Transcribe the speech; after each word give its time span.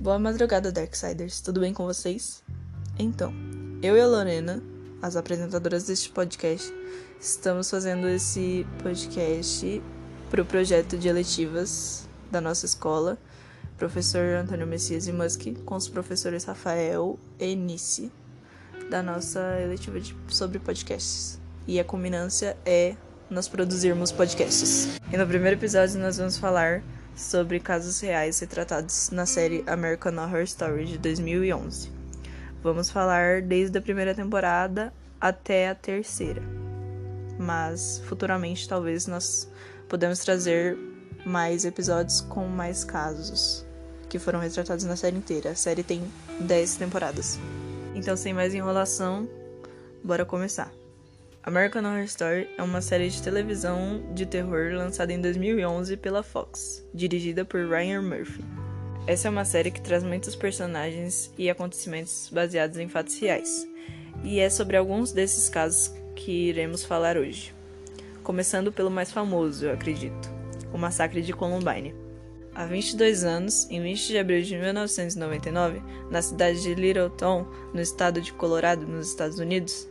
Boa 0.00 0.18
madrugada, 0.18 0.72
Darksiders. 0.72 1.42
Tudo 1.42 1.60
bem 1.60 1.74
com 1.74 1.84
vocês? 1.84 2.42
Então, 2.98 3.34
eu 3.82 3.98
e 3.98 4.00
a 4.00 4.06
Lorena, 4.06 4.62
as 5.02 5.14
apresentadoras 5.14 5.84
deste 5.84 6.08
podcast, 6.08 6.72
estamos 7.20 7.68
fazendo 7.68 8.08
esse 8.08 8.66
podcast 8.82 9.82
para 10.30 10.40
o 10.40 10.46
projeto 10.46 10.96
de 10.96 11.06
eletivas 11.06 12.08
da 12.30 12.40
nossa 12.40 12.64
escola, 12.64 13.18
professor 13.76 14.36
Antônio 14.36 14.66
Messias 14.66 15.06
e 15.06 15.12
Musk, 15.12 15.48
com 15.66 15.76
os 15.76 15.86
professores 15.86 16.44
Rafael 16.44 17.18
e 17.38 17.54
Nice, 17.54 18.10
da 18.88 19.02
nossa 19.02 19.60
eletiva 19.60 20.00
de, 20.00 20.16
sobre 20.28 20.58
podcasts. 20.58 21.38
E 21.66 21.78
a 21.78 21.84
culminância 21.84 22.56
é 22.64 22.96
nós 23.28 23.48
produzirmos 23.48 24.10
podcasts. 24.10 24.98
E 25.12 25.18
no 25.18 25.26
primeiro 25.26 25.58
episódio 25.58 26.00
nós 26.00 26.16
vamos 26.16 26.38
falar 26.38 26.82
sobre 27.20 27.60
casos 27.60 28.00
reais 28.00 28.40
retratados 28.40 29.10
na 29.10 29.26
série 29.26 29.62
American 29.66 30.16
Horror 30.16 30.42
Story 30.42 30.86
de 30.86 30.98
2011. 30.98 31.90
Vamos 32.62 32.90
falar 32.90 33.42
desde 33.42 33.76
a 33.78 33.82
primeira 33.82 34.14
temporada 34.14 34.92
até 35.20 35.68
a 35.68 35.74
terceira. 35.74 36.42
Mas 37.38 38.02
futuramente 38.06 38.68
talvez 38.68 39.06
nós 39.06 39.50
podemos 39.88 40.18
trazer 40.20 40.76
mais 41.24 41.64
episódios 41.64 42.22
com 42.22 42.46
mais 42.46 42.84
casos 42.84 43.66
que 44.08 44.18
foram 44.18 44.40
retratados 44.40 44.84
na 44.84 44.96
série 44.96 45.16
inteira. 45.16 45.50
A 45.50 45.54
série 45.54 45.82
tem 45.82 46.02
10 46.40 46.76
temporadas. 46.76 47.38
Então, 47.94 48.16
sem 48.16 48.32
mais 48.32 48.54
enrolação, 48.54 49.28
bora 50.02 50.24
começar. 50.24 50.79
American 51.42 51.86
Horror 51.86 52.04
Story 52.04 52.50
é 52.58 52.62
uma 52.62 52.82
série 52.82 53.08
de 53.08 53.22
televisão 53.22 54.02
de 54.12 54.26
terror 54.26 54.74
lançada 54.74 55.10
em 55.10 55.18
2011 55.18 55.96
pela 55.96 56.22
Fox, 56.22 56.86
dirigida 56.92 57.46
por 57.46 57.66
Ryan 57.66 58.02
Murphy. 58.02 58.44
Essa 59.06 59.28
é 59.28 59.30
uma 59.30 59.46
série 59.46 59.70
que 59.70 59.80
traz 59.80 60.02
muitos 60.02 60.36
personagens 60.36 61.32
e 61.38 61.48
acontecimentos 61.48 62.28
baseados 62.30 62.76
em 62.76 62.90
fatos 62.90 63.18
reais, 63.18 63.66
e 64.22 64.38
é 64.38 64.50
sobre 64.50 64.76
alguns 64.76 65.12
desses 65.12 65.48
casos 65.48 65.94
que 66.14 66.30
iremos 66.30 66.84
falar 66.84 67.16
hoje. 67.16 67.54
Começando 68.22 68.70
pelo 68.70 68.90
mais 68.90 69.10
famoso, 69.10 69.64
eu 69.64 69.72
acredito, 69.72 70.30
o 70.74 70.76
massacre 70.76 71.22
de 71.22 71.32
Columbine. 71.32 71.94
Há 72.54 72.66
22 72.66 73.24
anos, 73.24 73.66
em 73.70 73.80
20 73.80 74.08
de 74.08 74.18
abril 74.18 74.42
de 74.42 74.58
1999, 74.58 75.80
na 76.10 76.20
cidade 76.20 76.60
de 76.60 76.74
Littleton, 76.74 77.46
no 77.72 77.80
estado 77.80 78.20
de 78.20 78.30
Colorado, 78.34 78.86
nos 78.86 79.08
Estados 79.08 79.38
Unidos, 79.38 79.88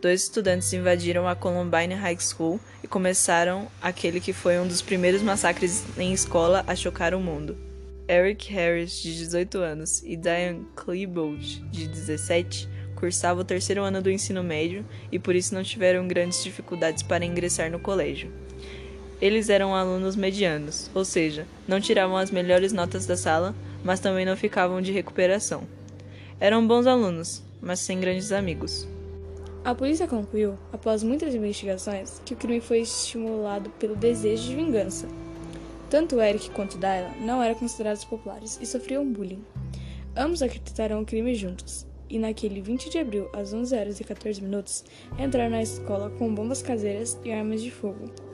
dois 0.00 0.22
estudantes 0.22 0.72
invadiram 0.72 1.26
a 1.28 1.34
Columbine 1.34 1.94
High 1.94 2.18
School 2.20 2.60
e 2.82 2.86
começaram 2.86 3.68
aquele 3.80 4.20
que 4.20 4.32
foi 4.32 4.58
um 4.58 4.66
dos 4.66 4.82
primeiros 4.82 5.22
massacres 5.22 5.84
em 5.96 6.12
escola 6.12 6.64
a 6.66 6.74
chocar 6.74 7.14
o 7.14 7.20
mundo. 7.20 7.56
Eric 8.08 8.50
Harris, 8.50 9.02
de 9.02 9.14
18 9.14 9.58
anos, 9.58 10.02
e 10.02 10.16
Diane 10.16 10.66
Klebold, 10.74 11.60
de 11.70 11.86
17, 11.86 12.68
cursavam 12.94 13.42
o 13.42 13.44
terceiro 13.44 13.82
ano 13.82 14.00
do 14.00 14.10
ensino 14.10 14.42
médio 14.42 14.84
e 15.12 15.18
por 15.18 15.36
isso 15.36 15.54
não 15.54 15.62
tiveram 15.62 16.08
grandes 16.08 16.42
dificuldades 16.42 17.02
para 17.02 17.24
ingressar 17.24 17.70
no 17.70 17.78
colégio. 17.78 18.32
Eles 19.20 19.50
eram 19.50 19.74
alunos 19.74 20.16
medianos, 20.16 20.90
ou 20.94 21.04
seja, 21.04 21.46
não 21.66 21.80
tiravam 21.80 22.16
as 22.16 22.30
melhores 22.30 22.72
notas 22.72 23.04
da 23.04 23.16
sala, 23.16 23.54
mas 23.84 24.00
também 24.00 24.24
não 24.24 24.36
ficavam 24.36 24.80
de 24.80 24.92
recuperação. 24.92 25.64
Eram 26.40 26.66
bons 26.66 26.86
alunos, 26.86 27.42
mas 27.60 27.80
sem 27.80 28.00
grandes 28.00 28.32
amigos. 28.32 28.88
A 29.64 29.74
polícia 29.74 30.06
concluiu, 30.06 30.58
após 30.72 31.02
muitas 31.02 31.34
investigações, 31.34 32.22
que 32.24 32.32
o 32.32 32.36
crime 32.36 32.60
foi 32.60 32.80
estimulado 32.80 33.68
pelo 33.70 33.96
desejo 33.96 34.44
de 34.44 34.54
vingança. 34.54 35.08
Tanto 35.90 36.20
Eric 36.20 36.50
quanto 36.50 36.78
Dylan 36.78 37.12
não 37.20 37.42
eram 37.42 37.54
considerados 37.54 38.04
populares 38.04 38.58
e 38.62 38.66
sofriam 38.66 39.10
bullying. 39.10 39.44
Ambos 40.16 40.42
acreditaram 40.42 41.00
o 41.00 41.04
crime 41.04 41.34
juntos, 41.34 41.86
e 42.08 42.18
naquele 42.18 42.60
20 42.60 42.88
de 42.90 42.98
abril, 42.98 43.28
às 43.32 43.52
11 43.52 43.76
horas 43.76 44.00
e 44.00 44.04
14 44.04 44.40
minutos, 44.40 44.84
entraram 45.18 45.50
na 45.50 45.62
escola 45.62 46.10
com 46.10 46.34
bombas 46.34 46.62
caseiras 46.62 47.18
e 47.24 47.32
armas 47.32 47.60
de 47.60 47.70
fogo 47.70 48.27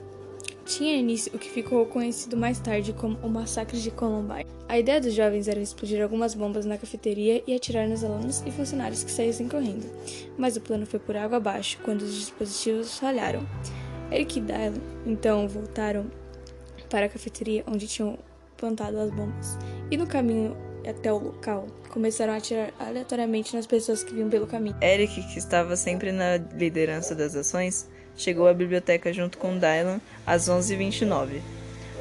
tinha 0.65 0.97
início 0.97 1.31
o 1.35 1.39
que 1.39 1.49
ficou 1.49 1.85
conhecido 1.87 2.37
mais 2.37 2.59
tarde 2.59 2.93
como 2.93 3.19
o 3.23 3.29
Massacre 3.29 3.79
de 3.79 3.91
Columbine. 3.91 4.47
A 4.69 4.79
ideia 4.79 5.01
dos 5.01 5.13
jovens 5.13 5.47
era 5.47 5.61
explodir 5.61 6.03
algumas 6.03 6.35
bombas 6.35 6.65
na 6.65 6.79
cafeteria 6.79 7.43
e 7.47 7.55
atirar 7.55 7.87
nos 7.87 8.03
alunos 8.03 8.43
e 8.47 8.51
funcionários 8.51 9.05
que 9.05 9.11
saíssem 9.11 9.49
correndo, 9.49 9.87
mas 10.39 10.57
o 10.57 10.61
plano 10.61 10.87
foi 10.87 10.99
por 10.99 11.17
água 11.17 11.37
abaixo 11.37 11.79
quando 11.85 12.03
os 12.03 12.15
dispositivos 12.15 12.99
falharam. 12.99 13.47
Eric 14.11 14.39
e 14.39 14.43
Dylan 14.43 14.81
então 15.07 15.47
voltaram 15.47 16.07
para 16.89 17.07
a 17.07 17.09
cafeteria 17.09 17.65
onde 17.67 17.87
tinham 17.87 18.19
plantado 18.57 18.99
as 18.99 19.11
bombas, 19.11 19.59
e 19.91 19.97
no 19.97 20.07
caminho 20.07 20.57
até 20.89 21.13
o 21.13 21.19
local, 21.19 21.67
começaram 21.91 22.33
a 22.33 22.37
atirar 22.37 22.73
aleatoriamente 22.79 23.55
nas 23.55 23.67
pessoas 23.67 24.03
que 24.03 24.15
vinham 24.15 24.29
pelo 24.29 24.47
caminho. 24.47 24.77
Eric, 24.83 25.23
que 25.33 25.39
estava 25.39 25.77
sempre 25.77 26.13
na 26.13 26.37
liderança 26.37 27.15
das 27.15 27.35
ações, 27.35 27.89
chegou 28.17 28.47
à 28.47 28.55
biblioteca 28.55 29.13
junto 29.13 29.39
com 29.39 29.59
Dylan 29.59 30.01
às 30.27 30.49
11h29. 30.49 31.41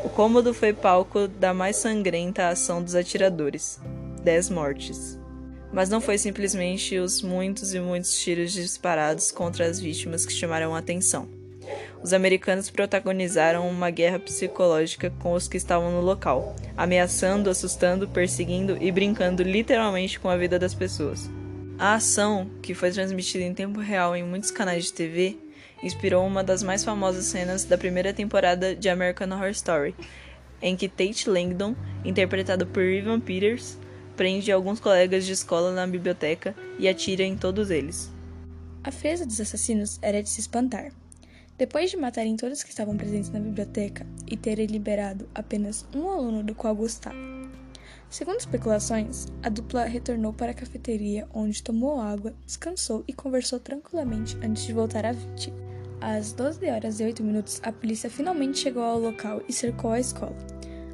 O 0.03 0.09
cômodo 0.09 0.53
foi 0.53 0.73
palco 0.73 1.27
da 1.27 1.53
mais 1.53 1.77
sangrenta 1.77 2.49
ação 2.49 2.83
dos 2.83 2.95
atiradores: 2.95 3.79
10 4.23 4.49
mortes. 4.49 5.19
Mas 5.71 5.89
não 5.89 6.01
foi 6.01 6.17
simplesmente 6.17 6.97
os 7.00 7.21
muitos 7.21 7.73
e 7.73 7.79
muitos 7.79 8.15
tiros 8.19 8.51
disparados 8.51 9.31
contra 9.31 9.65
as 9.65 9.79
vítimas 9.79 10.25
que 10.25 10.33
chamaram 10.33 10.75
a 10.75 10.79
atenção. 10.79 11.42
Os 12.01 12.13
americanos 12.13 12.69
protagonizaram 12.69 13.69
uma 13.69 13.89
guerra 13.89 14.19
psicológica 14.19 15.09
com 15.19 15.33
os 15.33 15.47
que 15.47 15.57
estavam 15.57 15.91
no 15.91 16.01
local, 16.01 16.55
ameaçando, 16.75 17.49
assustando, 17.49 18.07
perseguindo 18.07 18.77
e 18.81 18.91
brincando 18.91 19.44
literalmente 19.44 20.19
com 20.19 20.29
a 20.29 20.38
vida 20.38 20.59
das 20.59 20.73
pessoas. 20.73 21.29
A 21.77 21.95
ação, 21.95 22.49
que 22.61 22.73
foi 22.73 22.91
transmitida 22.91 23.44
em 23.44 23.53
tempo 23.53 23.79
real 23.79 24.16
em 24.16 24.23
muitos 24.23 24.51
canais 24.51 24.85
de 24.85 24.94
TV, 24.94 25.38
inspirou 25.83 26.25
uma 26.25 26.44
das 26.44 26.63
mais 26.63 26.83
famosas 26.83 27.25
cenas 27.25 27.66
da 27.66 27.77
primeira 27.77 28.13
temporada 28.13 28.75
de 28.75 28.89
American 28.89 29.31
Horror 29.31 29.50
Story, 29.50 29.95
em 30.61 30.75
que 30.75 30.88
Tate 30.88 31.29
Langdon, 31.29 31.75
interpretado 32.05 32.65
por 32.65 32.81
Evan 32.81 33.19
Peters, 33.19 33.77
prende 34.15 34.51
alguns 34.51 34.79
colegas 34.79 35.25
de 35.25 35.33
escola 35.33 35.73
na 35.73 35.85
biblioteca 35.85 36.55
e 36.79 36.88
atira 36.88 37.23
em 37.23 37.35
todos 37.35 37.69
eles. 37.69 38.11
A 38.83 38.91
frieza 38.91 39.25
dos 39.25 39.39
assassinos 39.39 40.00
era 40.01 40.21
de 40.21 40.29
se 40.29 40.39
espantar. 40.39 40.91
Depois 41.63 41.90
de 41.90 41.96
matarem 41.96 42.35
todos 42.35 42.62
que 42.62 42.72
estavam 42.72 42.97
presentes 42.97 43.29
na 43.29 43.40
biblioteca 43.40 44.06
e 44.29 44.35
terem 44.35 44.66
liberado 44.66 45.29
apenas 45.34 45.88
um 45.96 46.09
aluno 46.09 46.44
do 46.44 46.53
qual 46.53 46.75
gostava. 46.75 47.16
Segundo 48.09 48.38
especulações, 48.38 49.28
a 49.41 49.47
dupla 49.47 49.85
retornou 49.85 50.34
para 50.34 50.51
a 50.51 50.53
cafeteria, 50.53 51.25
onde 51.34 51.63
tomou 51.63 52.01
água, 52.01 52.34
descansou 52.46 53.06
e 53.07 53.13
conversou 53.13 53.62
tranquilamente 53.62 54.38
antes 54.44 54.66
de 54.66 54.74
voltar 54.74 55.06
à 55.06 55.13
vítima. 55.13 55.56
Às 56.01 56.34
12 56.34 56.69
horas 56.69 57.00
e 57.00 57.06
8 57.06 57.24
minutos, 57.24 57.62
a 57.63 57.72
polícia 57.72 58.09
finalmente 58.09 58.59
chegou 58.59 58.84
ao 58.84 59.00
local 59.00 59.41
e 59.47 59.53
cercou 59.53 59.91
a 59.91 60.01
escola. 60.01 60.35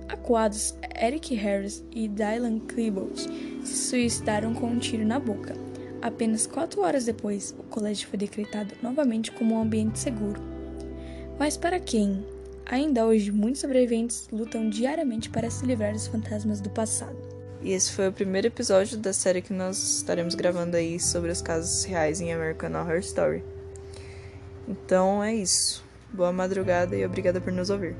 Acuados, 0.07 0.75
Eric 1.01 1.34
Harris 1.34 1.84
e 1.90 2.07
Dylan 2.07 2.59
Klebold 2.59 3.19
se 3.63 3.75
suicidaram 3.90 4.53
com 4.53 4.68
um 4.68 4.78
tiro 4.78 5.03
na 5.03 5.19
boca. 5.19 5.56
Apenas 6.00 6.46
quatro 6.46 6.81
horas 6.81 7.06
depois, 7.06 7.56
o 7.57 7.63
colégio 7.63 8.07
foi 8.07 8.19
decretado 8.19 8.75
novamente 8.84 9.31
como 9.31 9.56
um 9.56 9.62
ambiente 9.63 9.97
seguro. 9.97 10.58
Mas 11.39 11.55
para 11.55 11.79
quem? 11.79 12.22
Ainda 12.66 13.05
hoje, 13.05 13.31
muitos 13.31 13.61
sobreviventes 13.61 14.27
lutam 14.29 14.69
diariamente 14.69 15.29
para 15.29 15.50
se 15.50 15.66
livrar 15.66 15.94
dos 15.94 16.05
fantasmas 16.05 16.59
do 16.59 16.69
passado. 16.69 17.17
E 17.61 17.72
esse 17.72 17.94
foi 17.94 18.09
o 18.09 18.13
primeiro 18.13 18.47
episódio 18.47 18.97
da 18.97 19.13
série 19.13 19.41
que 19.41 19.53
nós 19.53 19.77
estaremos 19.97 20.35
gravando 20.35 20.75
aí 20.75 21.00
sobre 21.00 21.31
os 21.31 21.41
casos 21.41 21.85
reais 21.85 22.19
em 22.19 22.33
American 22.33 22.73
Horror 22.73 23.00
Story. 23.00 23.44
Então 24.67 25.23
é 25.23 25.33
isso. 25.33 25.81
Boa 26.12 26.33
madrugada 26.33 26.95
e 26.95 27.06
obrigada 27.06 27.39
por 27.39 27.53
nos 27.53 27.69
ouvir. 27.69 27.95